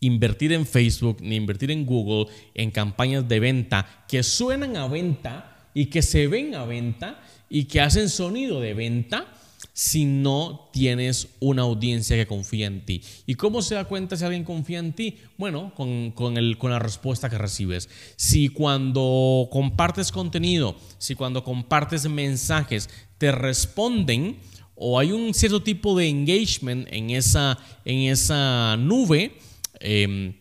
invertir 0.00 0.52
en 0.52 0.66
Facebook 0.66 1.22
ni 1.22 1.36
invertir 1.36 1.70
en 1.70 1.86
Google 1.86 2.30
en 2.52 2.70
campañas 2.70 3.26
de 3.26 3.40
venta 3.40 4.04
que 4.06 4.22
suenan 4.22 4.76
a 4.76 4.86
venta 4.88 5.70
y 5.72 5.86
que 5.86 6.02
se 6.02 6.26
ven 6.26 6.54
a 6.54 6.66
venta 6.66 7.22
y 7.48 7.64
que 7.64 7.80
hacen 7.80 8.10
sonido 8.10 8.60
de 8.60 8.74
venta 8.74 9.32
si 9.72 10.04
no 10.04 10.68
tienes 10.70 11.28
una 11.40 11.62
audiencia 11.62 12.14
que 12.14 12.26
confía 12.26 12.66
en 12.66 12.84
ti. 12.84 13.00
¿Y 13.24 13.36
cómo 13.36 13.62
se 13.62 13.76
da 13.76 13.84
cuenta 13.84 14.14
si 14.14 14.24
alguien 14.24 14.44
confía 14.44 14.80
en 14.80 14.92
ti? 14.92 15.16
Bueno, 15.38 15.72
con, 15.74 16.10
con, 16.10 16.36
el, 16.36 16.58
con 16.58 16.70
la 16.70 16.78
respuesta 16.78 17.30
que 17.30 17.38
recibes. 17.38 17.88
Si 18.16 18.50
cuando 18.50 19.48
compartes 19.50 20.12
contenido, 20.12 20.76
si 20.98 21.14
cuando 21.14 21.42
compartes 21.42 22.06
mensajes 22.06 22.90
te 23.16 23.32
responden 23.32 24.36
o 24.78 24.98
hay 24.98 25.12
un 25.12 25.34
cierto 25.34 25.62
tipo 25.62 25.96
de 25.96 26.08
engagement 26.08 26.86
en 26.90 27.10
esa, 27.10 27.58
en 27.84 28.10
esa 28.10 28.76
nube, 28.76 29.36
Em, 29.80 30.34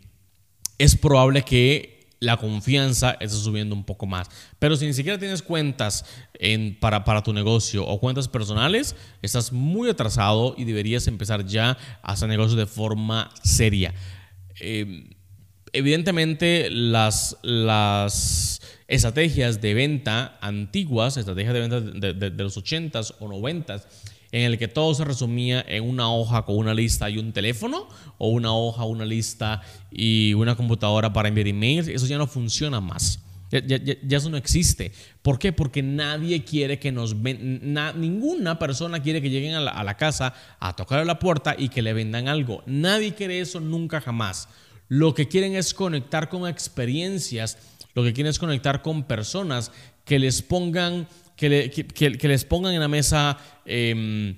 es 0.77 0.96
probable 0.96 1.44
que 1.44 1.98
la 2.20 2.38
confianza 2.38 3.12
esté 3.20 3.38
subiendo 3.38 3.75
un 3.75 3.84
poco 3.84 4.06
más. 4.06 4.27
Pero 4.60 4.75
si 4.75 4.86
ni 4.86 4.94
siquiera 4.94 5.20
tienes 5.20 5.41
cuentas 5.41 6.06
para, 6.79 7.03
para, 7.03 7.22
tu 7.24 7.34
negocio 7.34 7.86
o 7.86 8.00
cuentas 8.00 8.27
personales, 8.27 8.96
estás 9.22 9.51
muy 9.51 9.89
atrasado 9.89 10.56
y 10.58 10.63
deberías 10.63 11.08
empezar 11.08 11.46
ya 11.46 11.77
a 12.01 12.12
hacer 12.12 12.27
negocios 12.27 12.58
de 12.58 12.65
forma 12.65 13.29
seria. 13.44 13.94
Em, 14.60 15.10
evidentemente, 15.74 16.70
las, 16.72 17.38
las 17.44 18.62
estrategias 18.88 19.62
de 19.62 19.74
venta 19.75 20.38
antiguas, 20.41 21.17
estrategias 21.17 21.53
de 21.53 21.60
venta 21.60 21.82
de, 21.82 22.32
de 22.32 22.44
los 22.44 22.58
80s 22.58 23.15
o 23.20 23.27
90s, 23.27 23.84
en 24.31 24.43
el 24.43 24.57
que 24.57 24.67
todo 24.67 24.93
se 24.93 25.05
resumía 25.05 25.63
en 25.67 25.84
una 25.84 26.12
hoja 26.12 26.43
con 26.46 26.57
una 26.57 26.74
lista 26.74 27.10
y 27.10 27.17
un 27.17 27.34
teléfono, 27.34 27.88
o 28.17 28.29
una 28.29 28.53
hoja, 28.53 28.84
una 28.86 29.05
lista 29.05 29.62
y 29.91 30.34
una 30.34 30.55
computadora 30.55 31.13
para 31.13 31.29
enviar 31.29 31.48
emails, 31.48 31.88
eso 31.88 32.07
ya 32.07 32.17
no 32.17 32.27
funciona 32.27 32.81
más. 32.81 33.19
Ya, 33.50 34.17
eso 34.17 34.29
no 34.29 34.36
existe. 34.36 34.91
¿Por 35.22 35.39
qué? 35.39 35.53
Porque 35.53 35.81
nadie 35.81 36.43
quiere 36.43 36.79
que 36.79 36.91
nos 36.91 37.22
vendan, 37.22 38.00
ninguna 38.01 38.60
persona 38.60 39.01
quiere 39.01 39.22
que 39.22 39.29
lleguen 39.29 39.55
a 39.55 39.62
la, 39.62 39.72
a 39.72 39.86
la 39.86 39.96
casa 39.96 40.34
a 40.60 40.75
tocar 40.75 41.05
la 41.05 41.19
puerta 41.19 41.55
y 41.57 41.69
que 41.69 41.81
le 41.81 41.93
vendan 41.93 42.27
algo. 42.27 42.62
Nadie 42.65 43.13
quiere 43.13 43.39
eso 43.39 43.62
nunca 43.62 44.01
jamás. 44.01 44.50
Lo 44.89 45.13
que 45.13 45.29
quieren 45.29 45.55
es 45.55 45.74
conectar 45.74 46.27
con 46.27 46.48
experiencias, 46.48 47.57
lo 47.93 48.03
que 48.03 48.13
quieren 48.13 48.29
es 48.29 48.39
conectar 48.39 48.81
con 48.81 49.03
personas 49.03 49.72
que 50.03 50.19
les 50.19 50.41
pongan 50.41 51.07
que, 51.38 52.27
les 52.27 52.44
pongan 52.44 52.74
en 52.74 52.79
la 52.79 52.88
mesa 52.88 53.38
em, 53.65 54.36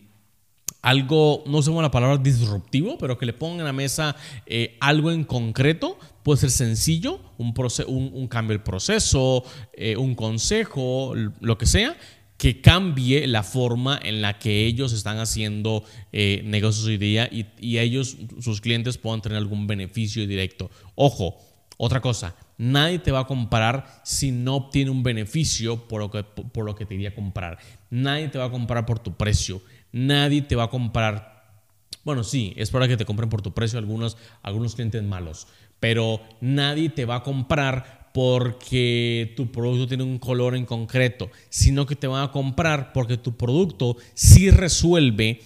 algo, 0.82 1.44
no 1.48 1.62
sé 1.62 1.70
cómo 1.70 1.82
la 1.82 1.92
palabra 1.92 2.18
disruptivo, 2.18 2.98
pero 2.98 3.18
que 3.18 3.26
le 3.26 3.34
pongan 3.34 3.60
en 3.60 3.66
la 3.66 3.74
mesa 3.74 4.16
eh, 4.46 4.78
algo 4.80 5.12
en 5.12 5.24
concreto. 5.24 5.98
Puede 6.24 6.42
ser 6.42 6.52
sencillo, 6.52 7.20
un, 7.38 7.54
un, 7.88 8.28
cambio 8.28 8.56
del 8.56 8.64
proceso, 8.64 9.44
eh, 9.74 9.98
un 9.98 10.14
consejo, 10.14 11.14
lo 11.40 11.58
que 11.58 11.66
sea, 11.66 11.98
que 12.38 12.62
cambie 12.62 13.26
la 13.28 13.44
forma 13.44 14.00
en 14.02 14.22
la 14.22 14.38
que 14.38 14.66
ellos 14.66 14.94
están 14.94 15.18
haciendo 15.20 15.84
eh, 16.12 16.42
negocios 16.46 16.86
hoy 16.86 16.98
día 16.98 17.28
y, 17.32 17.48
y 17.60 17.80
ellos, 17.80 18.18
sus 18.40 18.62
clientes, 18.62 18.98
puedan 18.98 19.22
tener 19.22 19.38
algún 19.38 19.68
beneficio 19.68 20.26
directo. 20.28 20.70
Ojo, 20.96 21.38
otra 21.78 22.02
cosa, 22.02 22.36
Nadie 22.60 23.00
te 23.00 23.12
va 23.12 23.22
a 23.22 23.26
comprar 23.26 24.02
si 24.04 24.34
no 24.34 24.58
obtiene 24.58 24.92
un 24.92 25.02
beneficio 25.02 25.88
por 25.88 26.02
lo, 26.02 26.12
que, 26.12 26.24
por 26.26 26.66
lo 26.66 26.76
que 26.76 26.86
te 26.86 26.94
iría 26.94 27.10
a 27.10 27.16
comprar. 27.16 27.58
Nadie 27.90 28.28
te 28.28 28.38
va 28.38 28.46
a 28.46 28.52
comprar 28.52 28.86
por 28.86 29.00
tu 29.00 29.16
precio. 29.16 29.62
Nadie 29.94 30.42
te 30.42 30.58
va 30.58 30.66
a 30.66 30.70
comprar. 30.70 31.64
Bueno, 32.04 32.26
sí, 32.26 32.54
es 32.58 32.70
para 32.70 32.90
que 32.90 32.98
te 32.98 33.06
compren 33.06 33.30
por 33.30 33.42
tu 33.42 33.54
precio 33.54 33.80
algunos, 33.80 34.18
algunos 34.42 34.76
clientes 34.76 35.02
malos. 35.04 35.48
Pero 35.80 36.20
nadie 36.42 36.90
te 36.90 37.06
va 37.06 37.16
a 37.16 37.24
comprar 37.24 38.10
porque 38.14 39.34
tu 39.38 39.54
producto 39.54 39.88
tiene 39.88 40.04
un 40.04 40.20
color 40.20 40.54
en 40.54 40.66
concreto, 40.66 41.32
sino 41.48 41.86
que 41.86 41.96
te 41.96 42.08
van 42.08 42.24
a 42.24 42.32
comprar 42.34 42.92
porque 42.92 43.16
tu 43.16 43.38
producto 43.38 43.96
sí 44.14 44.52
resuelve 44.52 45.40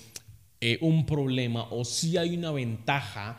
eh, 0.62 0.80
un 0.82 1.06
problema 1.06 1.68
o 1.70 1.86
sí 1.86 2.18
hay 2.18 2.36
una 2.36 2.52
ventaja 2.52 3.38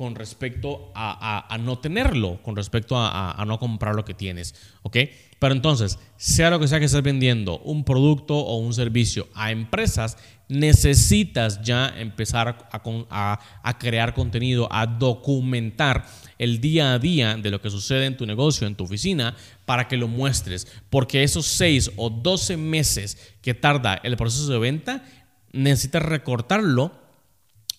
con 0.00 0.14
respecto 0.14 0.90
a, 0.94 1.58
no 1.60 1.78
tenerlo, 1.78 2.42
con 2.42 2.56
respecto 2.56 2.94
a, 2.96 3.44
no 3.46 3.58
comprar 3.58 3.94
lo 3.94 4.06
que 4.06 4.14
tienes, 4.14 4.54
¿ok? 4.80 4.96
Pero 5.38 5.52
entonces, 5.52 5.98
sea 6.16 6.48
lo 6.48 6.58
que 6.58 6.68
sea 6.68 6.78
que 6.78 6.86
estés 6.86 7.02
vendiendo, 7.02 7.58
un 7.58 7.84
producto 7.84 8.38
o 8.38 8.56
un 8.56 8.72
servicio 8.72 9.28
a 9.34 9.50
empresas, 9.50 10.16
necesitas 10.48 11.60
ya 11.60 11.92
empezar 11.98 12.66
a, 13.10 13.78
crear 13.78 14.14
contenido, 14.14 14.68
a 14.72 14.86
documentar 14.86 16.06
el 16.38 16.62
día 16.62 16.94
a 16.94 16.98
día 16.98 17.36
de 17.36 17.50
lo 17.50 17.60
que 17.60 17.68
sucede 17.68 18.06
en 18.06 18.16
tu 18.16 18.24
negocio, 18.24 18.66
en 18.66 18.76
tu 18.76 18.84
oficina, 18.84 19.36
para 19.66 19.86
que 19.86 19.98
lo 19.98 20.08
muestres. 20.08 20.66
Porque 20.88 21.24
esos 21.24 21.44
6 21.44 21.90
o 21.96 22.08
12 22.08 22.56
meses 22.56 23.34
que 23.42 23.52
tarda 23.52 24.00
el 24.02 24.16
proceso 24.16 24.50
de 24.50 24.58
venta, 24.60 25.04
necesitas 25.52 26.02
recortarlo 26.02 26.99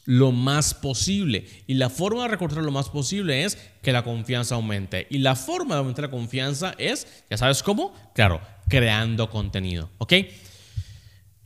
lo 0.06 0.32
más 0.32 0.74
posible. 0.74 1.46
Y 1.68 1.76
la 1.76 1.90
forma 1.90 2.24
de 2.24 2.30
recortar 2.30 2.64
lo 2.64 2.72
más 2.72 2.90
posible 2.90 3.44
es 3.44 3.58
que 3.82 3.92
la 3.92 4.04
confianza 4.04 4.56
aumente. 4.56 5.08
Y 5.10 5.20
la 5.20 5.36
forma 5.36 5.76
de 5.76 5.80
aumentar 5.80 6.06
la 6.06 6.12
confianza 6.12 6.76
es, 6.78 7.08
ya 7.30 7.38
sabes 7.38 7.64
cómo, 7.64 7.94
claro, 8.14 8.42
creando 8.68 9.30
contenido. 9.30 9.90
¿Ok? 9.98 10.14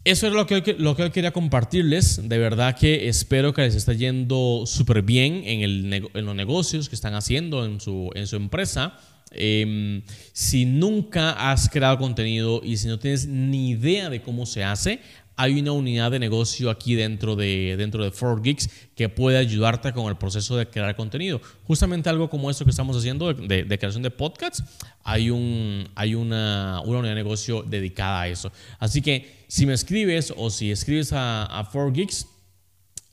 Eso 0.06 0.28
es 0.28 0.34
lo 0.34 0.46
que, 0.46 0.76
lo 0.78 0.96
que 0.96 1.02
hoy 1.02 1.10
quería 1.10 1.32
compartirles. 1.32 2.30
De 2.30 2.38
verdad 2.38 2.78
que 2.78 3.10
espero 3.10 3.54
que 3.54 3.64
les 3.64 3.74
esté 3.74 3.98
yendo 3.98 4.64
súper 4.68 5.02
bien 5.02 5.42
en, 5.46 5.62
el, 5.62 6.10
en, 6.14 6.26
los 6.26 6.36
negocios 6.36 6.90
que 6.90 6.96
están 6.96 7.16
haciendo 7.16 7.66
en 7.66 7.82
su, 7.82 8.12
en 8.14 8.28
su 8.28 8.36
empresa. 8.36 9.00
Em, 9.32 10.04
si 10.32 10.66
nunca 10.66 11.32
has 11.32 11.70
creado 11.70 11.98
contenido 11.98 12.62
y 12.64 12.78
si 12.78 12.88
no 12.88 13.00
tienes 13.00 13.26
ni 13.26 13.72
idea 13.72 14.12
de 14.12 14.22
cómo 14.22 14.46
se 14.46 14.64
hace, 14.64 15.00
hay 15.38 15.60
una 15.60 15.72
unidad 15.72 16.12
de 16.12 16.20
negocio 16.20 16.70
aquí 16.70 16.96
dentro 16.96 17.36
de, 17.36 17.76
dentro 17.78 18.04
de 18.04 18.12
4Geeks 18.12 18.70
que 18.96 19.10
puede 19.10 19.38
ayudarte 19.38 19.92
con 19.94 20.08
el 20.08 20.16
proceso 20.16 20.56
de 20.56 20.68
crear 20.68 20.96
contenido. 20.96 21.42
Justamente 21.66 22.10
algo 22.10 22.30
como 22.30 22.50
esto 22.50 22.64
que 22.64 22.72
estamos 22.72 22.96
haciendo 22.96 23.34
de, 23.34 23.78
creación 23.78 24.04
de 24.04 24.12
podcasts, 24.12 24.64
hay, 25.04 25.30
un, 25.30 25.88
hay 25.96 26.16
una, 26.16 26.82
una, 26.86 27.00
unidad 27.00 27.16
de 27.16 27.24
negocio 27.24 27.64
dedicada 27.64 28.22
a 28.22 28.28
eso. 28.28 28.52
Así 28.80 29.02
que 29.02 29.46
si 29.48 29.66
me 29.66 29.74
escribes 29.74 30.34
o 30.36 30.50
si 30.50 30.72
escribes 30.72 31.12
a, 31.14 31.46
a 31.60 31.70
4Geeks, 31.70 32.28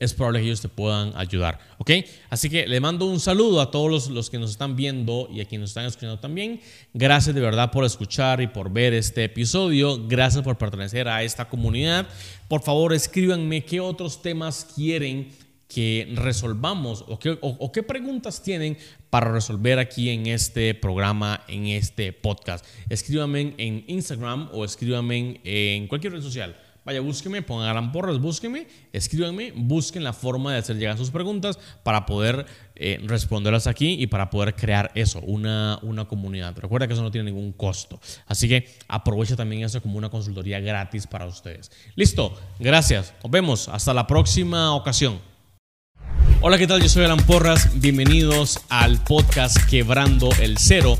es 0.03 0.13
probable 0.13 0.39
que 0.39 0.45
ellos 0.47 0.61
te 0.61 0.69
puedan 0.69 1.13
ayudar. 1.15 1.59
¿Ok? 1.77 1.91
Así 2.29 2.49
que 2.49 2.67
le 2.67 2.79
mando 2.79 3.05
un 3.05 3.19
saludo 3.19 3.61
a 3.61 3.71
todos 3.71 4.09
los, 4.09 4.29
que 4.29 4.39
nos 4.39 4.51
están 4.51 4.75
viendo 4.75 5.29
y 5.31 5.41
a 5.41 5.45
quienes 5.45 5.61
nos 5.61 5.69
están 5.71 5.85
escuchando 5.85 6.19
también. 6.19 6.61
Gracias 6.93 7.33
de 7.33 7.41
verdad 7.41 7.71
por 7.71 7.85
escuchar 7.85 8.41
y 8.41 8.47
por 8.47 8.71
ver 8.71 8.93
este 8.93 9.23
episodio. 9.23 10.07
Gracias 10.07 10.43
por 10.43 10.57
pertenecer 10.57 11.07
a 11.07 11.23
esta 11.23 11.49
comunidad. 11.49 12.07
Por 12.47 12.61
favor, 12.61 12.93
escríbanme 12.93 13.63
qué 13.63 13.79
otros 13.79 14.21
temas 14.21 14.67
quieren 14.75 15.31
que 15.67 16.11
resolvamos 16.15 17.03
o 17.07 17.17
qué, 17.17 17.37
o 17.41 17.71
qué 17.71 17.81
preguntas 17.81 18.43
tienen 18.43 18.77
para 19.09 19.31
resolver 19.31 19.79
aquí 19.79 20.09
en 20.09 20.27
este 20.27 20.75
programa, 20.75 21.43
en 21.47 21.67
este 21.67 22.13
podcast. 22.13 22.65
Escríbanme 22.89 23.55
en 23.57 23.83
Instagram 23.87 24.49
o 24.53 24.65
escríbanme 24.65 25.39
en 25.43 25.87
cualquier 25.87 26.13
red 26.13 26.21
social. 26.21 26.55
Vaya, 26.85 26.99
búsqueme, 26.99 27.41
pongan 27.41 27.91
Porras, 27.93 28.19
búsquenme, 28.19 28.67
escríbanme, 28.91 29.53
busquen 29.55 30.03
la 30.03 30.11
forma 30.11 30.51
de 30.51 30.59
hacer 30.59 30.75
llegar 30.75 30.97
sus 30.97 31.11
preguntas 31.11 31.57
para 31.81 32.05
poder 32.05 32.45
eh, 32.75 32.99
responderlas 33.05 33.67
aquí 33.67 33.95
y 33.99 34.07
para 34.07 34.29
poder 34.29 34.53
crear 34.55 34.91
eso, 34.93 35.21
una, 35.21 35.79
una 35.81 36.05
comunidad. 36.05 36.57
Recuerda 36.57 36.87
que 36.87 36.93
eso 36.93 37.01
no 37.01 37.11
tiene 37.11 37.31
ningún 37.31 37.53
costo. 37.53 38.01
Así 38.27 38.49
que 38.49 38.67
aprovecha 38.89 39.37
también 39.37 39.63
eso 39.63 39.81
como 39.81 39.97
una 39.97 40.09
consultoría 40.09 40.59
gratis 40.59 41.07
para 41.07 41.25
ustedes. 41.25 41.71
Listo, 41.95 42.37
gracias. 42.59 43.13
Nos 43.23 43.31
vemos. 43.31 43.69
Hasta 43.69 43.93
la 43.93 44.05
próxima 44.05 44.75
ocasión. 44.75 45.19
Hola, 46.41 46.57
¿qué 46.57 46.67
tal? 46.67 46.81
Yo 46.81 46.89
soy 46.89 47.05
Alan 47.05 47.25
Porras. 47.25 47.79
Bienvenidos 47.79 48.59
al 48.67 49.01
podcast 49.01 49.55
Quebrando 49.69 50.29
el 50.41 50.57
Cero. 50.57 50.99